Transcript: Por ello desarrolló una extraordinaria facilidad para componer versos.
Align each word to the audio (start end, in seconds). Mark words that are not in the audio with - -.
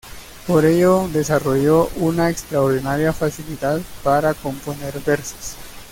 Por 0.47 0.65
ello 0.65 1.07
desarrolló 1.13 1.87
una 1.97 2.31
extraordinaria 2.31 3.13
facilidad 3.13 3.79
para 4.03 4.33
componer 4.33 4.99
versos. 5.05 5.53